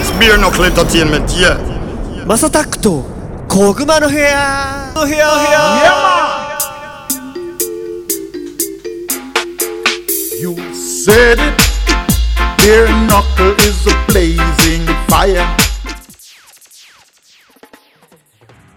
[0.00, 2.26] It's Bare Knuckle Entertainment, yeah.
[2.26, 3.04] マサタックと
[3.48, 6.58] 小熊の部屋の部屋の部屋
[10.40, 11.40] You said it.
[12.58, 15.44] Bare knuckle is a blazing fire.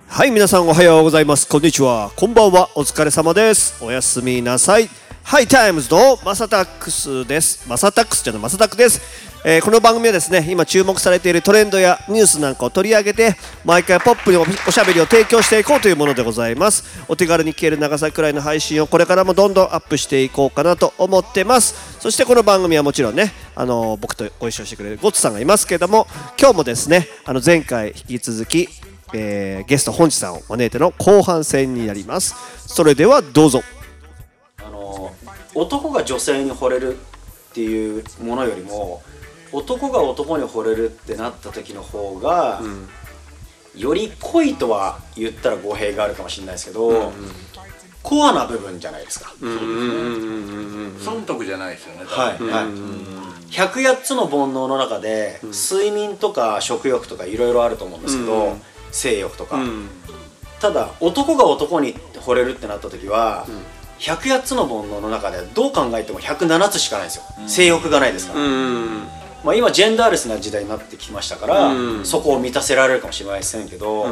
[0.07, 1.47] はい皆さんおはようございます。
[1.47, 2.11] こんにちは。
[2.15, 2.69] こんばんは。
[2.75, 3.83] お疲れ様です。
[3.83, 4.89] おやすみなさい。
[5.23, 7.67] ハイタイムズのマサタックスです。
[7.67, 9.01] マサタックスじゃないマサタックです、
[9.45, 16.83] えーこの番組はですね今注目されているトレンドやニュースなんかを取り上げて毎回ポップにおしゃべりを提供していこうというものでございます。
[17.07, 21.99] お手軽に聞ける長さくらいの配信をこれからもどんどんアップしていこうかなと思ってます。
[21.99, 26.07] そしてこの番組はもちろんねあの僕とご一緒してくれるゴッツさんがいますけども
[26.39, 28.67] 今日もですねあの前回引き続き
[29.13, 32.35] えーゲスト本日さんを招いての後半戦になります。
[32.67, 33.61] それではどうぞ。
[34.63, 35.13] あの
[35.53, 39.01] 男が女性に惚れるっていうものよりも
[39.51, 42.61] 男が男に惚れるってなった時の方が、
[43.75, 47.13] より濃いとは言ったら語弊があるかもしれないですけど、
[48.03, 49.33] コアな部分じゃないですか、
[51.03, 52.65] 損得じゃないですよねはい、はい、
[53.51, 58.57] 108つの煩悩の中で、睡眠とか食欲とかいろいろあると思うんですけど、
[58.91, 59.59] 性欲とか、
[60.59, 63.45] ただ男が男に惚れるってなった時は、
[63.99, 68.39] 108つの煩悩の中でどう考えても107つしかないんですよ、性欲がないですから、
[69.43, 71.71] まあ、今ジェンダーレスな時代になってきましたから、
[72.03, 74.07] そこを満たせられるかもしれませんけど、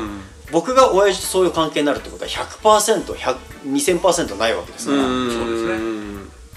[0.52, 5.86] 僕が親父とそういう関係になるってことは 100%2000% ないわけですから、そうですね。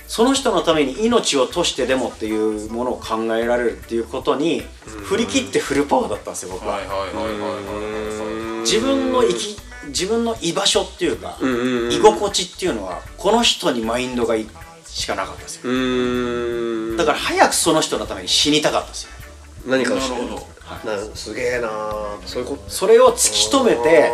[0.06, 4.62] その人のために命を賭してでもっていうものを考えられるっていうことに
[5.04, 6.78] 振り切ってフルパワーだったんですよ僕は、
[8.62, 9.58] 自分の生き
[9.88, 11.36] 自分の居場所っていうか、
[11.90, 14.46] 居心地っていうのはこの人にマインドがい
[14.98, 16.96] しかなかったんですよ。
[16.96, 19.10] だから早くその人のために死にたかったんですよ。
[19.66, 20.46] 何かをしてなるほど。
[20.84, 21.70] なすげえな
[22.26, 24.10] そういうことそれを突き止めて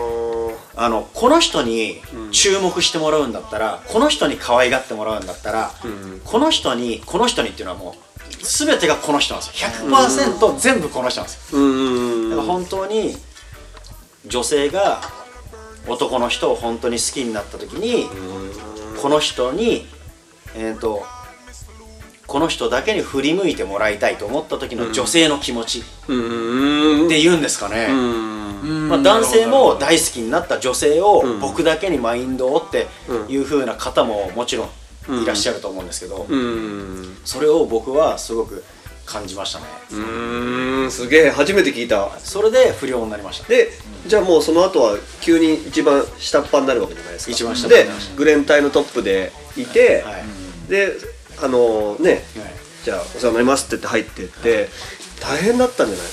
[0.77, 2.01] あのこの人に
[2.33, 5.71] 注目してもらうんだったら、この人に可愛がってもらうんだったら、
[6.25, 7.95] この人にこの人にっていうのはもう
[8.45, 9.69] 全てがこの人なんですよ。
[9.69, 12.31] 100%全部この人なんですよ。
[12.31, 13.17] だから本当に
[14.27, 15.01] 女性が
[15.87, 18.09] 男の人を本当に好きになった時に
[19.01, 19.87] この人に
[20.55, 21.05] えっ、と
[22.27, 27.89] この人だけに振り向いてもらいたいと思った時の女性の気持ちっていうんですかね、
[28.89, 32.87] まあ、男性も大好きになった女性を僕だけにマインドをって
[33.29, 36.27] いう風な方ももちろんいらっしゃると思うんですけど、
[37.25, 38.65] それを僕はすごく
[39.05, 40.91] 感じましたね、うん。
[40.91, 42.19] すげえ初めて聞いた。
[42.19, 43.49] それで不良になりました。
[43.49, 43.69] で
[44.07, 47.33] じゃあもうその後は急に一番下っ端になるわけじゃないですか。
[47.33, 50.93] 一番下っ端でグレン隊のトップでいて、はいで
[51.43, 52.23] あのね、はい。
[52.85, 54.69] じゃあお世話になりますって言って入ってって
[55.21, 56.07] 大変だったんじゃない？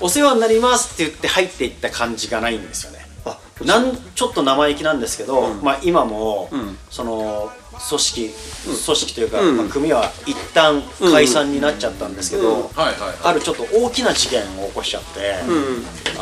[0.00, 2.98] お世話になりますって言って入っていった感じがないんですよね。
[3.24, 6.78] あなんちょっと生意気なんですけど、まあ、今も、ん。
[6.90, 7.52] その
[7.88, 8.30] 組織
[8.64, 9.56] 組織というか、うん。
[9.56, 15.34] まあ、組は一旦解散になっちゃったんですけど、あるちょっと大きな事件を起こしちゃって、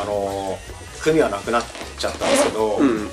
[0.01, 0.59] あの
[1.03, 1.65] 組はなくなっ
[1.99, 3.09] ちゃったんですけど、うん。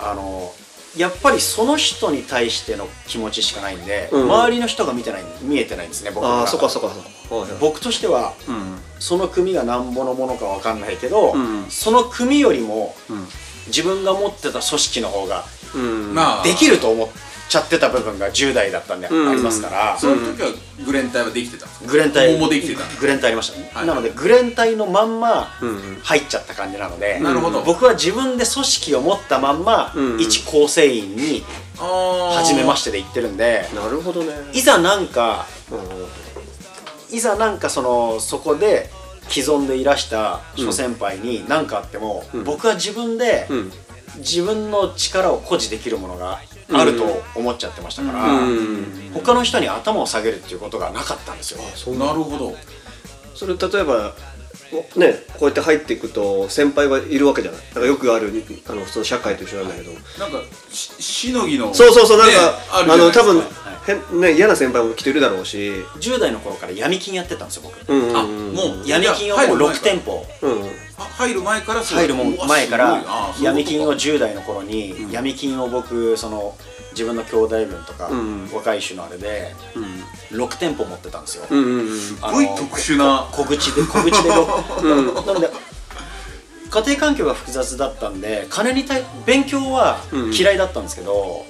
[0.00, 0.52] あの
[0.96, 4.22] やっぱりその人に対しての気持ちしかないんで、うん。
[4.24, 6.90] 周りの人が見てない見えてないんですね僕ああそっかそっか
[7.28, 7.60] そはいはい。
[7.60, 11.66] 僕としては、うんその組がなんぼのものかわかんないけど、うん。
[11.68, 13.26] その組よりも、ん。
[13.66, 15.44] 自分が持ってた組織の方が
[15.74, 16.14] うん。
[16.14, 16.44] まあ。
[16.44, 17.08] できると思っ
[17.52, 19.28] ちゃってた部分が10代だったんでうん。
[19.30, 20.48] ありますから、その時は
[20.84, 21.90] グレン隊はできてたんですか？
[21.90, 23.58] グレン隊もうできてたグレン隊ありました。
[23.58, 23.86] ね、はい。
[23.86, 27.62] なのでグレン隊のまんまうん入っちゃった感じなので、なるほど。
[27.62, 31.44] 僕は自分で組織を持ったまんま、うん一構成員に
[31.78, 34.32] あ初めましてで行ってるんでなるほどね。
[34.52, 35.76] いざなんかう
[37.14, 38.90] んいざなんかそのそこで
[39.28, 43.72] 既存でいらした諸先輩に何かあっても、僕は自分で、うん。
[44.18, 46.38] 自分の力を誇示できるものが
[46.74, 49.10] あると思っちゃってましたから、うん。
[49.14, 51.60] 他の人に頭を下げるっていうことがなかったんですよ。
[51.94, 52.56] なるほど。
[53.34, 54.31] それ例えばお
[54.96, 57.60] ねこうやって入っていくと先輩がいるわけじゃない。
[57.68, 58.32] だからよくある
[58.66, 59.92] あの普通の社会と一緒なんだけど。
[60.18, 60.38] なんか
[60.70, 62.38] ししのぎのそうそうそうなんか、ね
[62.92, 63.42] あの多分、
[63.86, 65.72] 変ね嫌な先輩もきっといるだろうし。
[66.00, 70.24] 10代の頃から闇金やってたんですよ僕、うんうんあもう闇金をもう6店舗。
[70.42, 70.62] うん
[70.98, 72.14] あ入る前からそう入る
[72.46, 73.02] 前から
[73.40, 74.04] 闇金をことか。
[74.04, 76.54] 10代の頃に闇金を僕その
[76.92, 78.50] 自分の兄弟分とか、うん。
[78.52, 79.54] 若い種のあれで
[80.30, 81.88] 6店舗持ってたんですよ、うんうんうん。
[82.22, 83.28] あのすごい特殊な。
[83.32, 85.50] 小口で小口で6、 なので
[86.72, 90.00] 家庭環境が複雑だったんで金に対勉強は
[90.32, 91.44] 嫌いだったんですけど、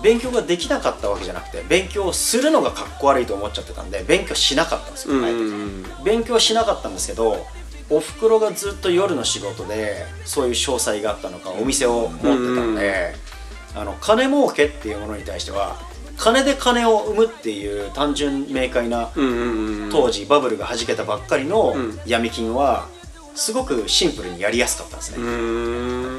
[0.00, 5.38] 勉強ができなかったわけじゃなくて勉強をするのがかっこ悪いと思っちゃってたんで勉強しなかったんですよ、あえて
[6.04, 7.44] 勉強しなかったんですけど
[7.90, 13.14] おふくろがずっと夜の仕事でそういう詳細があったのかお店を持ってたんで、
[13.74, 15.76] あの金儲けっていうものに対しては
[16.16, 19.10] 金で金を生むっていう単純明快な
[19.90, 21.74] 当時バブルが弾けたばっかりの
[22.06, 22.86] 闇金は
[23.34, 25.24] すごくシンプルにやりやすかったんですね。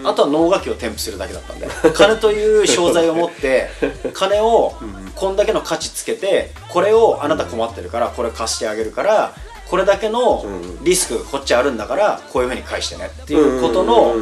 [0.08, 3.70] あとは能書きを添付するだけだったんで金という商材を持って
[4.14, 4.74] 金を
[5.16, 9.34] こんだけの価値つけてこれをあなた困ってるからこれ貸してあげるから
[9.70, 10.44] これだけの
[10.84, 14.16] リスクこっちあるんだからこういうふうに返してねっていうことの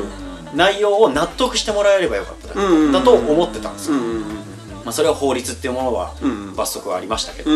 [0.55, 2.47] 内容を納得してもらえればよかった
[2.91, 3.95] だと思ってたんですよ。
[4.85, 6.13] まあ、それは法律っていうものは
[6.55, 7.51] 罰則はありましたけど、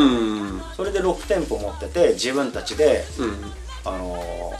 [0.75, 3.05] それで6店舗持ってて自分たちで、
[3.85, 4.53] あの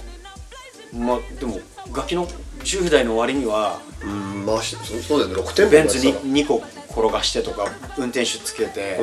[0.94, 1.60] ーまあでも
[1.92, 2.28] ガキの
[2.60, 5.42] 10代の割にはうんまあしそそうだよね。
[5.44, 6.62] 6店舗ベンツにに2個
[6.96, 7.68] 転がしてとか
[7.98, 9.00] 運転手つけて、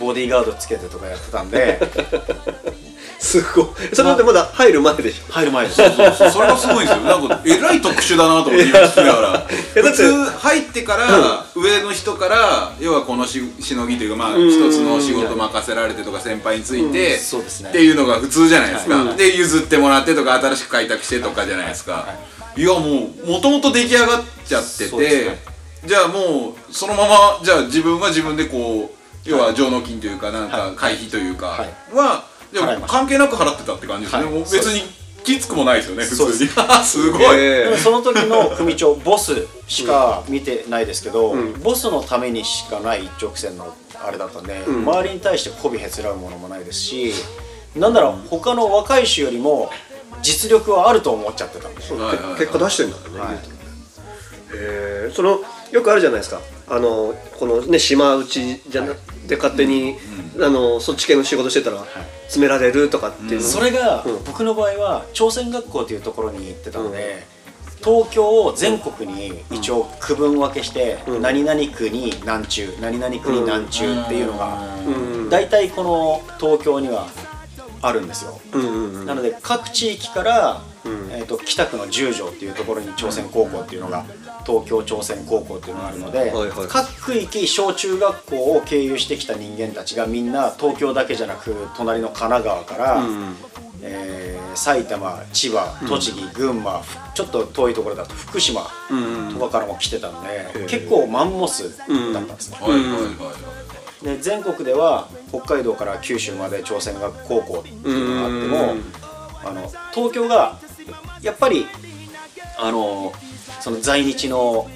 [0.00, 1.80] ボディーガードつけてとかやってたんで。
[3.18, 3.66] すごい。
[3.92, 5.32] それでまだ入る前でしょ。
[5.32, 5.76] 入る前です。
[5.76, 6.98] それがすごいんですよ。
[7.00, 9.46] なんかえらい特殊だなと思って今聞きながら。
[9.74, 17.70] 普通入ってから上の人から要はこのししのぎというかまあ一つの仕事任せられてとか先輩についてそうですね。
[17.70, 19.16] っていうのが普通じゃないですか、はい。
[19.16, 22.06] で譲ってもらってとか新しく開拓してとかじゃないですか、
[22.56, 22.62] い。
[22.62, 25.38] やもうもともと出来上がっちゃってて、
[25.84, 28.98] じゃあもうそのままじゃあ自分は自分でこう
[29.28, 32.24] 要は上納金というかなんか会費というかは
[32.86, 34.82] 関係なく払ってたって感じですね、別に
[35.24, 36.50] きつくもないですよね普通に。
[36.82, 37.10] す。
[37.12, 47.14] ごい、えでもその時の組長ボスしか見てないですけど、ボスのためにしかない一直線のあれだったんで、周りに対して媚びへつらうものもないですし
[47.76, 49.70] なんだろう他の若い衆よりも
[50.22, 52.40] 実力はあると思っちゃってたんで、はいはいはい。
[52.40, 53.34] 結果出してんだね、はい。
[53.34, 53.38] へ
[54.54, 55.40] えその
[55.72, 56.40] よくあるじゃないですか。
[56.68, 58.94] あのこのね島内じゃな
[59.28, 59.96] で勝手に、
[60.40, 61.84] あのそっち系の仕事してたら、
[62.22, 63.34] 詰められるとかっていう。
[63.36, 64.24] の、それが、うん。
[64.24, 67.26] 僕の場合は朝鮮学校というところに行ってたので、
[67.84, 71.22] 東京を全国に一応区分分けして、うん。
[71.22, 75.28] 何々区に何中何々区に何中っていうのが、うん。
[75.28, 77.06] 大体この東京には
[77.82, 78.40] あるんですよ。
[79.04, 81.08] なので各地域から、うん。
[81.10, 84.06] えー、と北区の十条っていうところに朝鮮高校っていうのが
[84.48, 86.50] 東京朝鮮高校っていうのがあるので、はいはい。
[86.68, 93.36] 各区域小中学校を経由してきた人間たちがみんな東京だけじゃなく隣の神奈川から、うん
[93.82, 100.66] えー埼玉千葉栃木、群馬ふちょっと遠いところだと福島うんとかからも来てたんで、へー。
[100.66, 102.58] 結構マンモスだったんですね。
[104.02, 108.82] で全国では北海道から九州まで朝鮮学高校っていうのがあってもうん。
[109.48, 110.58] あの東京が
[111.22, 111.66] やっぱり
[112.58, 113.12] あの
[113.60, 114.68] その在日の、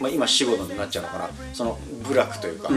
[0.00, 1.28] まあ、今死後になっちゃうのかな。
[1.52, 2.70] その部落というか、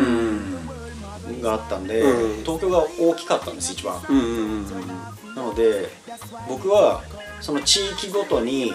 [1.42, 2.44] があったんで、うん。
[2.44, 4.02] 東京が大きかったんです一番。
[4.10, 4.68] うんうんうん
[5.38, 5.88] なので
[6.50, 7.04] 僕は
[7.42, 8.74] その地域ごとに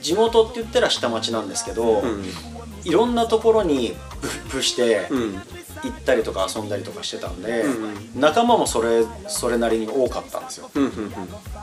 [0.00, 2.24] 地元って言ったら下町なんですけど、うん。
[2.84, 5.34] いろんなところに分布して、うん。
[5.82, 10.70] 行ったりとか遊んだりとかしてたんで、う仲間もそれそれなりに多かったんですよ。
[10.74, 11.10] うんうん。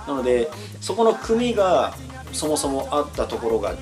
[0.07, 0.51] なので
[0.81, 1.93] そこの組が
[2.33, 3.75] そもそもあったところが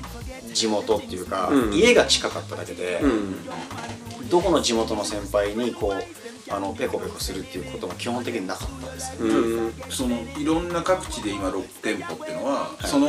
[0.58, 1.72] 地元っていうか、うん。
[1.74, 4.28] 家が近かっただけで、うん。
[4.28, 9.72] どこの地元の先輩にこうあのペコペコするっていうことも基本的になかったんですよ、うん。
[9.88, 13.08] そのいろんな各地で今6店舗っていうのは、その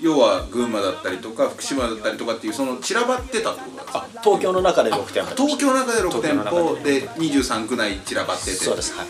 [0.00, 4.06] 要は群馬だったりとか福島だったりとかっていうその散らばってたってことなんですか？
[4.16, 6.76] あ東京の中で6店舗東京の中で6店東京の中舗。
[6.84, 8.50] で23区内散らばってて。
[8.52, 9.06] そうですはい。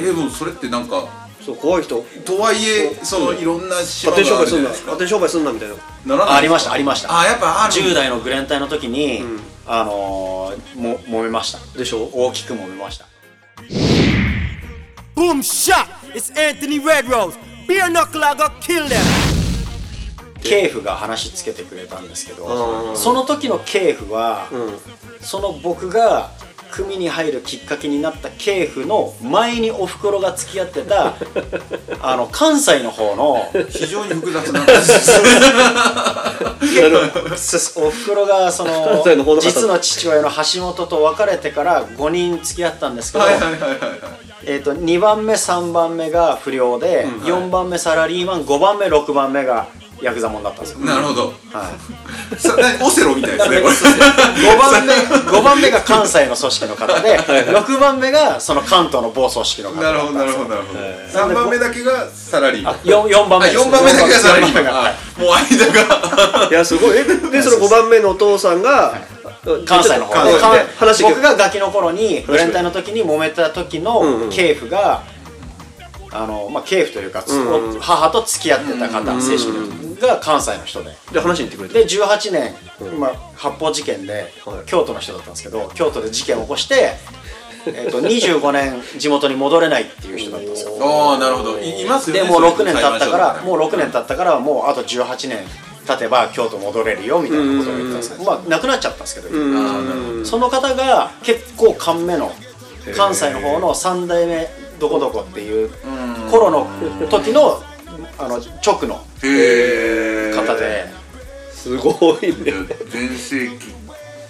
[0.00, 2.04] えーでもそれってなんかそう怖い人。
[2.26, 4.90] とはいえそのいろんな島家庭商売があるすんなじゃないですか？
[4.92, 5.74] 家庭商売すんなみたいな。
[6.04, 7.18] ならないありましたありました。
[7.20, 9.40] あやっぱある10代のグレン隊の時に、ん。
[9.66, 11.78] あのー、も揉めました。
[11.78, 12.04] でしょ？
[12.12, 13.06] 大きく揉めました。
[15.16, 15.86] Boom shot!
[16.14, 17.38] It's Anthony Red Rose.
[17.66, 18.98] Beer knuckler got killed them.
[20.82, 22.96] が話つけてくれたんですけうどん。
[22.96, 24.78] その時の系譜は、うん。
[25.20, 26.30] その僕が
[26.70, 31.14] 組に入るきっかけになった系譜の前におふくろが付き合ってた
[32.00, 35.20] あの関西の方の非常に複雑なんです
[37.80, 39.04] おふくろがその
[39.40, 43.78] 実の父親の橋本と別れてから5人付き合ったんですけど、はいはいはいはいはい。
[44.44, 49.68] えー、と2番目3番目が不良で、4番目サラリーマン5番目6番目が
[50.02, 51.22] ヤクザもんだったんですよ、なるほど。
[51.52, 52.84] はい。
[52.84, 53.60] オセロみたいですね。
[53.60, 54.94] これ5番目
[55.38, 59.82] 5番目が関西の組織の方で6番目がその関東の某組織の方。
[59.82, 61.18] なるほどだったんですよなるほどなるほど。
[61.28, 62.74] 三番目だけがサラリーマン。
[62.84, 63.50] 4, 4番あ目。
[63.50, 64.74] です四番目だけがサラリーマン。
[64.74, 65.66] はもう間
[66.42, 66.48] が。
[66.50, 66.98] いやすごい。
[66.98, 68.94] えででその5番目のお父さんが
[69.66, 70.66] 関西の方関西で。
[70.78, 74.30] 話僕がガキの頃にブレンタインの時に揉めた時うんのうん。
[74.30, 75.02] 系婦が
[76.10, 80.96] あのまあ系婦というか、んうん母と付き合ってた方、正式にが関西の人で。
[81.12, 84.32] で話に行ってくれてで18年、まあ、発砲事件で、
[84.66, 86.92] 京都の人だったんですけど京都で事件を起こして、
[87.66, 90.78] えー、と25年地元に戻れないっていう人だったんですよ。
[90.80, 91.58] ああなるほど。
[91.58, 95.38] いいますよねでもう6年経ったからもうう6年経ったからもうあと18年
[95.86, 99.28] 経てば京都戻れるよみたいなことを言ってたんですけどまあ亡くなっちゃったんですけど。
[100.24, 102.32] その方が結構勘目の
[102.96, 105.70] 関西の方の三代目どこどこっていう
[106.30, 106.66] 頃の
[107.10, 107.62] 時の
[108.18, 109.04] あの直の。
[109.22, 110.86] へえ方で。
[111.52, 112.52] すごいね。
[112.90, 113.74] 全盛期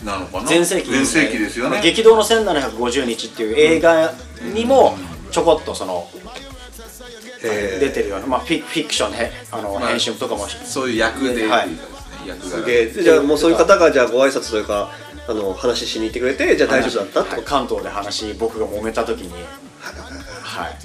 [0.05, 0.49] なのかな？
[0.49, 0.91] 全盛期。
[0.91, 1.81] 全盛期ですよね。
[1.83, 4.13] 激動の1750日っていう映画
[4.55, 4.97] にも
[5.31, 6.09] ちょこっとその
[7.41, 10.47] 出てるような、まあ、フィフィクションへあのまあ編集とかも。
[10.49, 12.29] そういう役ではいですね。
[12.29, 12.91] 役すがげえ。
[12.91, 14.91] じゃあもうそういう方がじゃあご挨拶というか
[15.29, 17.45] あの話しに行ってくれてじゃあ大丈夫だったってはい。
[17.45, 19.33] 関東で話僕が揉めた時に。
[20.43, 20.79] はい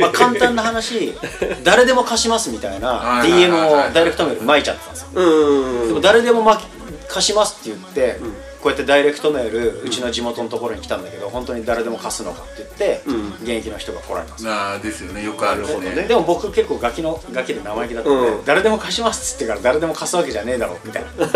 [0.00, 1.14] まあ、簡単な話
[1.64, 5.88] 誰でも貸しますみたいな DM はいをダイレクトメール巻いちゃってたんですようん。
[5.88, 6.68] でも誰でも巻き
[7.08, 8.18] 貸しますって言って、
[8.60, 13.02] こうやってダイレクトメールうちの地元のところに来たんだけど本当に誰でも貸すのかって言って、
[13.42, 14.46] 現役の人が来られたんです。
[14.46, 15.22] よああですよね。
[15.22, 16.02] よくあるほどね。
[16.02, 18.44] でも僕結構ガキのガキで生意気だったんで、うん。
[18.44, 21.26] 誰でも貸しますっつってから誰でも貸すわけじゃねえだろみたいな。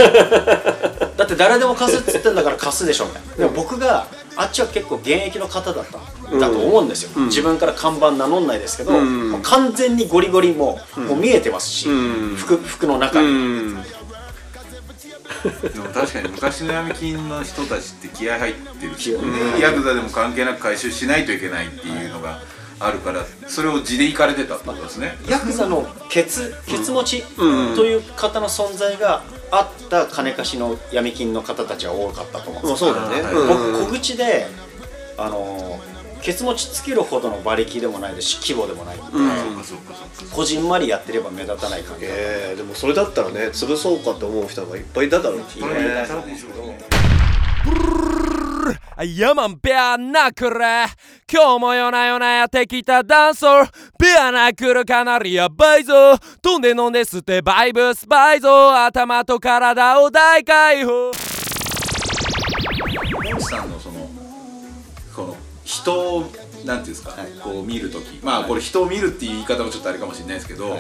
[1.16, 3.34] だって誰でも貸すっつってんだから貸すでしょみたいな。
[3.36, 4.06] でも僕が
[4.38, 5.98] あっちは結構現役の方だった
[6.38, 9.30] だと思うんですよ、自分から看板名乗んないですけど、ん。
[9.32, 12.36] もう完全にゴリゴリもう,、もう見えてますし、ん。
[12.36, 13.28] 服服の中うに、
[13.72, 13.74] ん。
[15.74, 19.18] でも確かに昔の闇金の人たちって気合入ってるし、ね
[19.60, 22.40] ヤクザでも関係なく回収しないといけないっていうのが
[22.80, 25.16] あるからそれを地で行かれてたってことですね。
[25.28, 26.54] ヤクザのケツ？
[26.66, 27.22] ケツ持ち？
[27.76, 32.84] という方の存在があった金貸しの闇金の方たちは多かったと思うんです。
[32.84, 33.22] よまあそうだね。
[33.48, 34.46] 僕小口で
[35.16, 35.80] あの
[36.22, 38.98] ケツ持ちつけるほどの馬力でもないですし規模でもない。
[40.34, 45.66] こじんまりやってれば目立たない感じ、えー、でもそれだったらね潰そうかって思う人がいっぱいいただろうしね
[48.68, 50.56] これいたでしょうねヤマンベアナックル
[51.30, 53.68] 今日も夜な夜なやってきたダンソー。
[53.98, 58.06] ベアナックルかなりやばいぞ飛んで飲んで吸ってバイブス。
[58.06, 60.90] バイぞ頭と体を大解放。
[60.90, 61.10] モ
[63.36, 64.10] ンさんのその
[65.14, 66.30] この人を
[66.64, 70.78] なんていうんですか、こう見るときまあこれ人を見るっていう言い方もちょっとあれかもしれないですけど、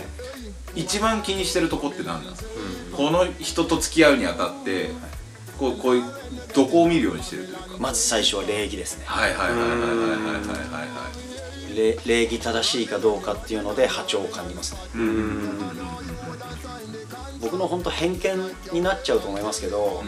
[0.74, 2.50] 一番気にしてるとこって何なんですか、
[2.96, 4.90] この人と付き合うにあたって、
[5.58, 6.04] こうこういう
[6.54, 7.68] どこを見るようにしてるというか。
[7.78, 9.04] まず最初は礼儀ですね。
[9.06, 14.80] はいはいはいはいはいはいはい礼礼儀正しいかどうかっていうので波長を感じますね。
[17.40, 18.38] 僕の本当偏見
[18.72, 20.02] になっちゃうと思いますけど、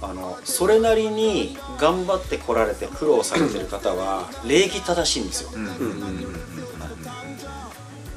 [0.00, 5.50] うん、あのそれなりに頑張ってこられて苦労されてる方は礼儀正しいんですよ、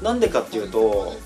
[0.02, 1.16] なんでかっていうと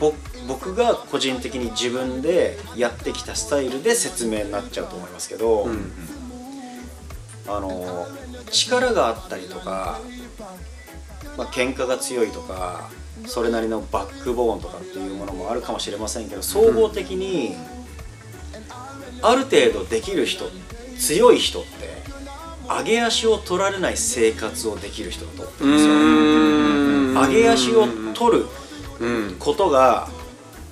[0.00, 0.16] 僕
[0.48, 5.68] 僕が個人的に自分でやってきたスタイルで説明になっちゃうと思いますけど、
[7.46, 8.06] あの
[8.50, 10.00] 力があったりとか、
[11.36, 12.90] まあ喧嘩が強いとか
[13.26, 17.54] それなりのバックボーンとかっていうものもあるかもしれませんけど総合的に
[19.22, 20.46] ある程度できる人
[20.98, 21.68] 強い人って
[22.68, 25.92] 上げ足を取られない生活をできる人だと思うんですよ。
[27.22, 28.46] 上げ足を取る
[29.38, 30.08] ことが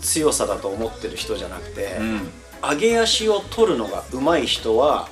[0.06, 1.98] 強さだと思ってる人じゃなくて、
[2.62, 5.08] 上げ足を取るのが上手い人は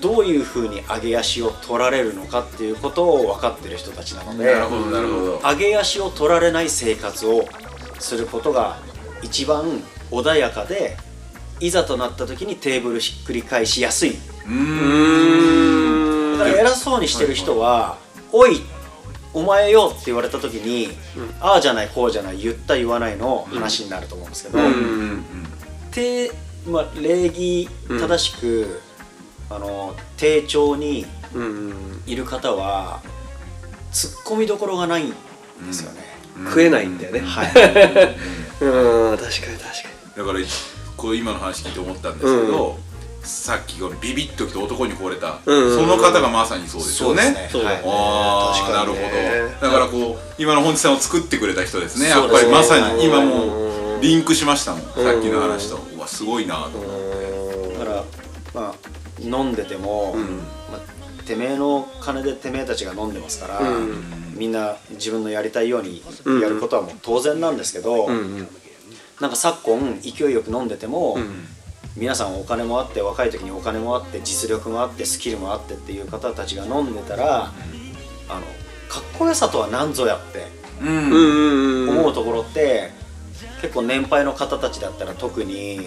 [0.00, 5.38] どういうふうに上げ足を取られるのかっていうことを分かってる人たちなのでなるほどなるほど。
[5.38, 7.48] 上げ足を取られない生活を
[7.98, 8.78] することが
[9.22, 10.96] 一番穏やかで
[11.58, 14.12] いざとなった時にテーブルひっくり返しやすい。
[14.12, 14.16] だ
[16.44, 17.96] から偉そうにしてる人は
[18.32, 18.60] 「おい
[19.36, 20.96] お前よ」って言われた時に
[21.40, 24.58] 「ああじゃないこうじゃない言った言わない」の話になると思うんですけど、
[25.90, 26.32] て
[26.66, 28.80] まあ、礼儀正しく、
[29.48, 31.06] あの丁重に
[32.06, 33.00] いる方は
[33.92, 35.14] 突っ込みどころがないんで
[35.72, 36.00] すよね、
[36.46, 37.20] 食えないんだよね。
[37.20, 37.52] はい。
[38.64, 39.18] うん。
[39.18, 40.40] 確かに確かだから
[40.96, 42.78] こう今の話聞いて思ったんですけど、
[43.26, 47.22] さっきビビッときて男に惚れた、うんその方がまさにそうですよね。
[47.50, 47.82] そうですね。
[47.84, 49.68] ああ、なるほど。
[49.68, 52.08] だからこう今の本地さんを作ってくれた人ですね。
[52.08, 54.80] やっぱりまさに今もうリンクしましたもん。
[54.82, 55.76] さっきの話と。
[55.96, 56.90] うわすごいなと思っ
[57.72, 57.78] て。
[57.78, 58.04] だから
[58.54, 58.74] まあ
[59.20, 60.14] 飲んでても、
[60.70, 63.60] まあ、てめえの金でてめえたちが飲んでますから、
[64.34, 66.02] みんな自分のやりたいように
[66.42, 68.08] やることはもう当然なんですけど、
[69.20, 71.16] なんか昨今勢いよく飲んでても、
[71.96, 77.52] 皆さんお金もあって若い時にお金もあって実力もあってスキルもあってっていう方たちが飲んでたら、
[78.28, 78.42] あの
[78.88, 80.46] かっこよさとは何ぞやって
[80.82, 81.88] うん。
[81.88, 82.90] 思うところって
[83.62, 85.80] 結構年配の方たちだったら特に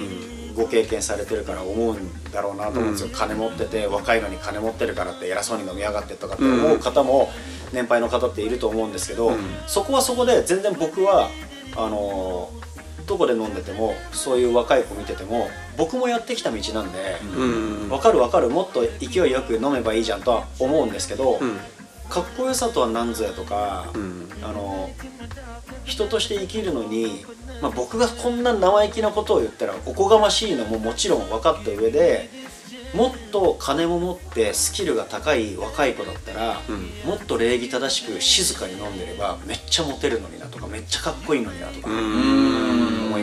[0.55, 7.29] ご経験されてるから思うんだろうなと思うんですよ、金持ってて若いのに金持ってるからって偉そうに飲みやがってとかって思う方も
[7.71, 9.31] 年配の方っていると思うんですけど、
[9.67, 11.29] そこはそこで全然僕は
[11.77, 12.59] あのー
[13.09, 15.47] どこで飲んでてもそういう若い子見てても
[15.77, 17.17] 僕もやってきた道なんで、
[17.89, 21.39] 分かる分かるもっと勢いよく飲めばいいじゃんとは思うんですけど、
[22.07, 23.91] かっこよさとは何ぞやとか、
[24.43, 24.91] あの
[25.85, 27.25] 人として生きるのに、
[27.63, 32.29] まあ、僕がこんな生意気なことを言ったらおこがましいのももちろん分かった上で
[32.93, 36.61] もっと金も持ってスキルが高い若い子だったら、
[37.05, 41.89] もっと礼儀正しく静かに飲んでればめっちゃモテるのになとかめっちゃかっこいいのになとか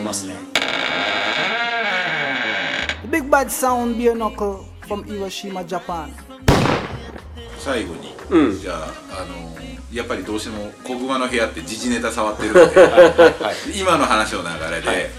[0.07, 0.35] ますね。
[3.11, 6.09] Big Bad Sound Beer Knuckle from Hiroshima, Japan.
[7.59, 8.15] 最後に、
[8.59, 9.55] じゃああの
[9.91, 12.61] やっぱりどうしても小熊の部屋って時事ネタ触ってるんで
[13.79, 15.09] 今の話の流れで、はい。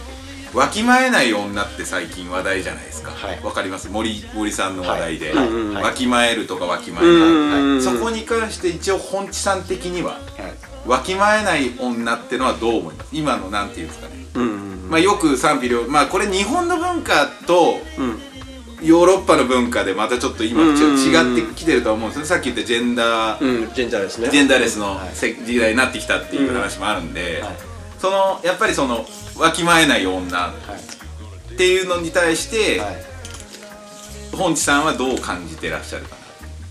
[0.55, 3.11] わきまえない女って最近話題じゃないですか。
[3.11, 3.41] はい。
[3.43, 3.89] わ、かります？
[3.91, 5.49] 森森さんの話題で、はい。
[5.75, 10.21] はいわきまえるとかわきまえない、そこに関して一応本地さん的にははい。
[10.89, 13.09] わきまえない女ってのはどう思います？
[13.13, 14.15] 今のなんていうんですかね、
[14.89, 17.81] まあ、よく賛否両まあこれ日本の文化と、
[18.83, 24.31] ヨーロッパの文化でまたちょっと今違ってきてると思うんですよさっき言ったジェンダー、うんジェンダーですね。
[24.31, 27.57] ジェンダーレスのせ時代になってきたっていう話もあるんで、はい。
[27.99, 29.05] そのやっぱりその
[29.37, 30.53] わきまえない女は
[31.51, 31.55] い。
[31.55, 32.97] っていうのに対して、はい。
[34.37, 36.17] 本地さんはどう感じてらっしゃるか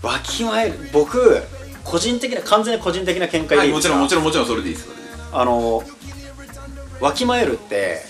[0.02, 0.78] わきまえる？
[0.92, 1.42] 僕
[1.84, 5.30] 個人的な完全に個人的な見解な、はい、もちでいいですかろんもちろんもちろんそれでいいですそれでいいです。
[5.32, 5.82] あの
[7.00, 8.02] わきまえるって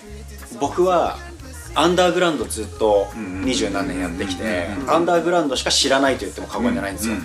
[0.61, 1.17] 僕は
[1.75, 7.17] アンダーグラウンドずっと二十何年やってきてアンダーグラウンドしか知らないと言っても過言じゃないんですよ。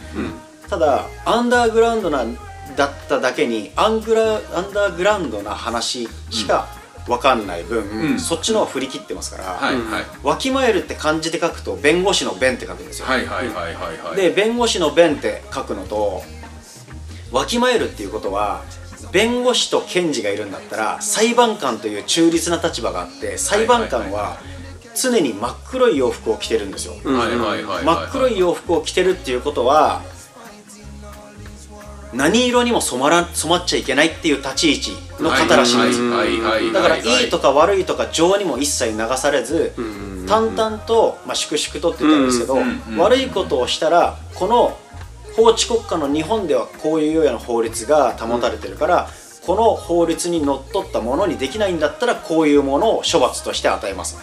[0.69, 2.25] ただアンダーグラウンドな
[2.75, 6.67] だっただけにアングラアンダーグラウンドな話しか
[7.05, 8.19] 分かんない分、うん。
[8.19, 10.05] そっちの方が振り切ってますから、はいはい。
[10.23, 14.15] わきまえるって漢字で書くと弁護士の弁って書くんですよ、はいはいはいはいはい。
[14.15, 16.23] で弁護士の弁って書くのと
[17.31, 18.63] わきまえるっていうことは
[19.11, 24.37] 弁護士と検事がいるんだったら裁判官という中立な立場があって裁判官は
[24.95, 30.01] 常に真っ黒い洋服を着てるんですよ、はいはいはいはい真っ黒い洋服を着てるっていうことは
[32.13, 35.99] 何色にも染まら染まっちゃいけないっていう立ち位置の方らしいんです。
[35.99, 39.73] よだからいいとか悪いとか情にも一切流されず
[40.27, 42.57] 淡々と、まあ、粛々とって言ったんですけど
[42.97, 44.77] 悪いことをしたらこの
[45.35, 49.09] 法治国家の日本ではこういうような法律が保たれてるから
[49.45, 54.17] この法律にのっとったものにできないんだったらこういうものを処罰として与えます。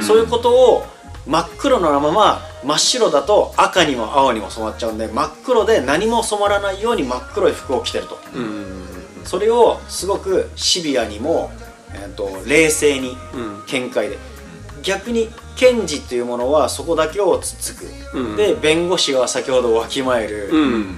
[0.00, 0.86] そういうことを
[1.26, 8.18] 真っ黒のまま真っ白だと赤にも青にも染まっちゃうんで真っ黒で何も染まらないように真っ黒い服を着てると。
[9.24, 11.50] それをすごくシビアにも、
[11.94, 13.16] えー、と冷静に
[13.68, 14.18] 見解で、
[14.82, 17.84] 逆に検事っていうものはそこだけをつつく、
[18.36, 20.48] で弁護士は先ほどわきまえる、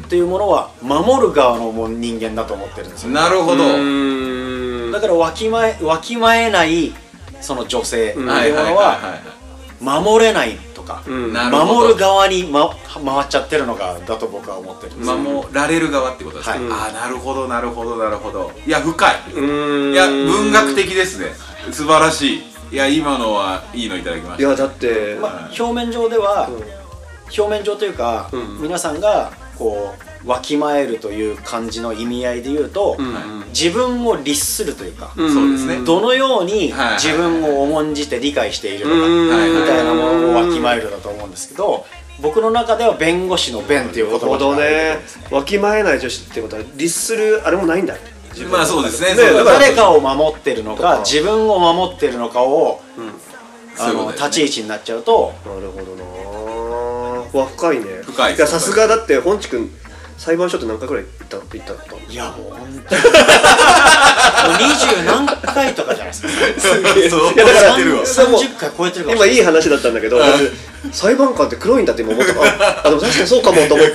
[0.05, 3.11] っていうものは守る側の人間だと思ってるんですよ。
[3.11, 3.65] なるほど。
[4.93, 6.95] だからわきまえわきまえない
[7.41, 8.99] その女性っていうものは
[9.81, 11.75] 守れないとか、なるほど。
[11.75, 16.69] 守る側に、ま、回っちゃってるのがだと僕は思ってるんですよ、守られる側ってことですか、はい。
[16.71, 18.53] ああなるほどなるほどなるほど。
[18.67, 19.15] いや深い。
[19.93, 21.35] いや文学的ですね。
[21.73, 22.43] 素晴らしい
[22.75, 24.43] いや今のはいいのいただきました。
[24.43, 26.51] いやだって、まあ、表面上では、
[27.27, 28.29] 表面上というか、
[28.61, 32.97] 皆さんがこうわきまえるという漢字の意味合いで言うと、
[33.51, 35.85] 自分を律するというか、そうですね。
[35.85, 41.87] どのように自分を重んじて理解しているのかはいみたいなものをわきまえるだと思うんですけど
[42.21, 44.99] 僕の中では弁護士の弁っていう言葉なるほどね。
[45.31, 47.95] がわきまえない女子ってことは律するあれもないんだ
[48.51, 49.15] まあそうですね。
[49.17, 52.81] 誰かを守ってるのとかか自分を守ってるのかを、
[53.79, 55.33] あの立ち位置になっちゃうと。
[55.45, 56.05] なるほどな
[57.41, 57.85] わ深いね。
[58.05, 59.71] 深いですやさすがだって本地君
[60.17, 66.29] 裁判所って何回くらい行った行ったいやもう20何回とかじゃないですか。
[66.29, 66.35] そ
[67.31, 67.35] う。
[67.35, 68.07] いやだから知ってるわ。
[68.07, 70.21] それも30回超えてるかも今いい話だったんだけど、
[70.93, 73.93] 裁判官って黒いんだって今思ったからあでも確かにそうかもと思って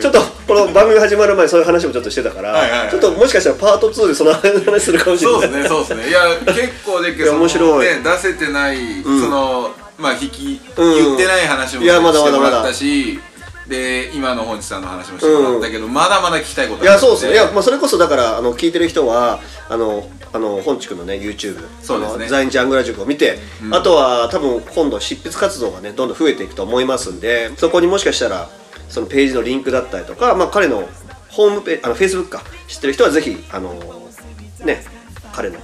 [0.00, 13.20] ちょっとこの番組始まる前にそういう話もちょっとしてたから、ちょっともしかしたらパート2でその話するかもしれないそうですねそうですねいや結構でけいやその面白いね出せてない、そのまあ引き、うん言ってない話もいやまだまだまだしてもらったし
[13.68, 22.28] で今の本地さんの話もしてもらったけど、まだまだ聞きたいこといやそうですねいや、ままあ、それこそだからあの聞いてる人はあのあの本地君のね YouTube そうですね。
[22.28, 23.38] 在日アングラ塾を見て、
[23.70, 28.48] あとは多分今度執筆活動がねどんどん増えていくと思いますんでそこにもしかしたら
[28.88, 30.88] そのページのリンクだったりとか、まあ、彼の
[31.28, 32.42] ホームページあの Facebook か。
[32.68, 33.74] 知ってる人はぜひあの
[34.64, 34.84] ね
[35.32, 35.58] 彼の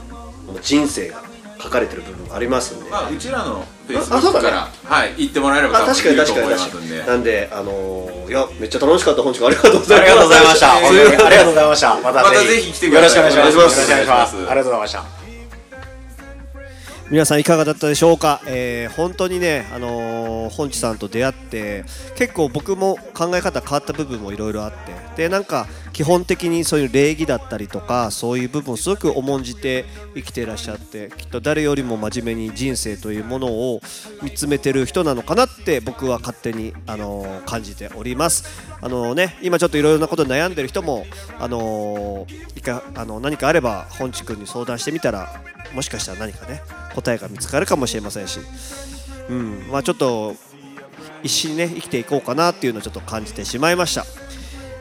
[0.47, 1.23] もう人生が
[1.61, 4.49] 書かれてる部分がありますんで、あうちらのフェイスブあそうだね。
[4.49, 7.07] ックから、はい行ってもらえればあ確かに確かに確かに。
[7.07, 10.01] なんであのーいやめっちゃ楽しかった本地君ありがとうございます。
[10.01, 10.73] ありがとうございました。
[10.77, 11.95] ありがとうございました。
[11.97, 13.23] またまたぜひ来てください。
[13.23, 13.77] よろしくお願いします。
[13.77, 13.85] お願いします。
[13.85, 14.37] よろしくお願いします。
[14.37, 15.24] ありがとうございました
[17.11, 21.85] 皆さんいかがだったでしょうか、えー本当にね、あのー本地さんと出会って
[22.17, 24.79] 結構僕も考え方変わった部分もいろいろあって
[25.17, 33.81] でなんか基本的にそういう礼儀だったりとかそういう部分をすごく重んじて生きていらっしゃってきっと誰よりも真面目に人生というものを
[34.23, 38.45] 見つめてる人なのかなって僕は勝手に、あのー感じております。
[38.81, 41.07] あのーね、今ちょっといろいろなこと悩んでる人も、
[41.39, 45.41] あのいかあの何かあれば本地君に相談してみたら
[45.75, 46.63] もしかしたら何かね
[46.95, 48.41] 答えが見つかるかもしれませんし、
[49.29, 49.69] うん。
[49.71, 50.37] まあ、ちょっと
[51.23, 54.05] 一緒にね生きていこうかなっていうのをちょっと感じてしまいました。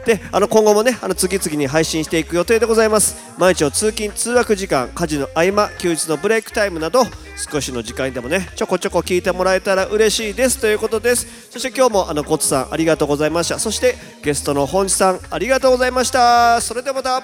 [0.05, 3.15] であの今後もねあの次々に配信していく予定でございます。
[3.37, 7.03] 毎日の通勤通学時間家事の合間休日のブレイクタイムなど
[7.37, 10.59] 少しの時間でもねちょこちょこ聞いてもらえたら嬉しいです。
[10.59, 11.49] ということです。
[11.49, 13.59] そして今日もあのコツさんありがとうございました。
[13.59, 16.59] そしてゲストの本地さんありがとうございました。
[16.59, 17.23] それではまた。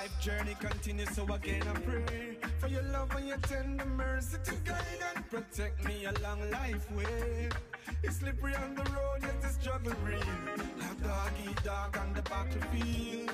[2.69, 7.49] Your love and your tender mercy to guide and protect me a long life way.
[8.03, 10.19] It's slippery on the road, yet the struggle real.
[10.77, 13.29] Like dog eat dog on the battlefield.